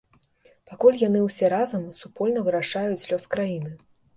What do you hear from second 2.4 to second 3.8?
вырашаюць лёс краіны.